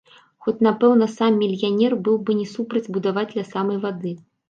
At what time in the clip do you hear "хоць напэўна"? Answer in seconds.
0.45-1.09